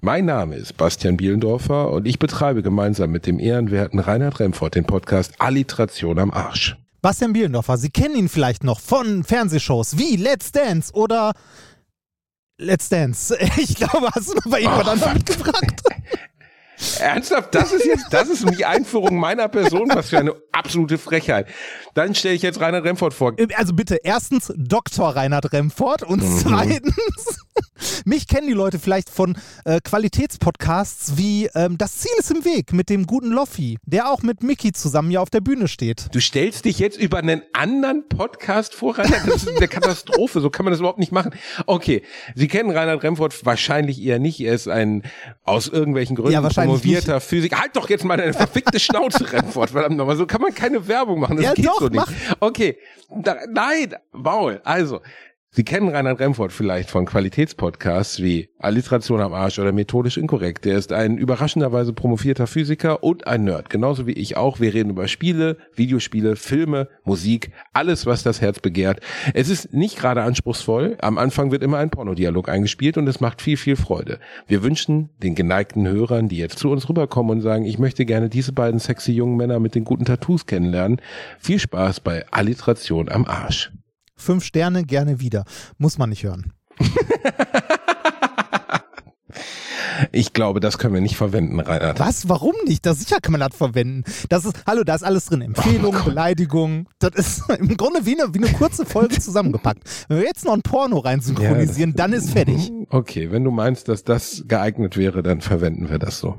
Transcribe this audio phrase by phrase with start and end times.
[0.00, 4.84] Mein Name ist Bastian Bielendorfer und ich betreibe gemeinsam mit dem ehrenwerten Reinhard Remfort den
[4.84, 6.76] Podcast Alliteration am Arsch.
[7.02, 11.32] Bastian Bielendorfer, Sie kennen ihn vielleicht noch von Fernsehshows wie Let's Dance oder
[12.58, 13.36] Let's Dance.
[13.56, 15.82] Ich glaube, hast du noch bei irgendjemand oh, mitgebracht?
[17.00, 21.48] Ernsthaft, das ist jetzt, das ist die Einführung meiner Person, was für eine absolute Frechheit.
[21.94, 23.34] Dann stelle ich jetzt Reinhard Remfort vor.
[23.56, 25.08] Also bitte, erstens Dr.
[25.08, 26.38] Reinhard Remfort und mhm.
[26.38, 27.27] zweitens
[28.08, 32.72] mich kennen die Leute vielleicht von äh, Qualitätspodcasts wie ähm, Das Ziel ist im Weg
[32.72, 36.06] mit dem guten Loffi, der auch mit Mickey zusammen hier auf der Bühne steht.
[36.12, 39.28] Du stellst dich jetzt über einen anderen Podcast vor, Reinhard?
[39.28, 40.40] Das ist eine Katastrophe.
[40.40, 41.32] So kann man das überhaupt nicht machen.
[41.66, 42.02] Okay,
[42.34, 44.40] Sie kennen Reinhard Remford wahrscheinlich eher nicht.
[44.40, 45.02] Er ist ein
[45.44, 47.60] aus irgendwelchen Gründen ja, promovierter Physiker.
[47.60, 49.70] Halt doch jetzt mal deine verfickte Schnauze, Remford.
[49.70, 50.16] Verdammt nochmal.
[50.16, 51.36] So kann man keine Werbung machen.
[51.36, 51.96] Das ja, geht doch, so nicht.
[51.96, 52.10] Mach.
[52.40, 52.78] Okay,
[53.10, 54.60] da, nein, Maul.
[54.64, 55.00] Also,
[55.58, 60.64] Sie kennen Reinhard Remford vielleicht von Qualitätspodcasts wie Alliteration am Arsch oder Methodisch Inkorrekt.
[60.64, 64.60] Der ist ein überraschenderweise promovierter Physiker und ein Nerd, genauso wie ich auch.
[64.60, 69.00] Wir reden über Spiele, Videospiele, Filme, Musik, alles, was das Herz begehrt.
[69.34, 70.96] Es ist nicht gerade anspruchsvoll.
[71.00, 74.20] Am Anfang wird immer ein Pornodialog eingespielt und es macht viel, viel Freude.
[74.46, 78.28] Wir wünschen den geneigten Hörern, die jetzt zu uns rüberkommen und sagen, ich möchte gerne
[78.28, 81.00] diese beiden sexy jungen Männer mit den guten Tattoos kennenlernen,
[81.40, 83.72] viel Spaß bei Alliteration am Arsch.
[84.18, 85.44] Fünf Sterne gerne wieder.
[85.78, 86.52] Muss man nicht hören.
[90.12, 91.98] Ich glaube, das können wir nicht verwenden, Reinhard.
[91.98, 92.28] Was?
[92.28, 92.86] Warum nicht?
[92.86, 94.04] Das sicher kann man das verwenden.
[94.28, 95.42] Das ist, hallo, da ist alles drin.
[95.42, 96.88] Empfehlung, oh Beleidigung.
[96.98, 99.82] Das ist im Grunde wie eine, wie eine kurze Folge zusammengepackt.
[100.08, 102.70] Wenn wir jetzt noch ein Porno rein synchronisieren, ja, dann ist fertig.
[102.90, 106.36] Okay, wenn du meinst, dass das geeignet wäre, dann verwenden wir das so.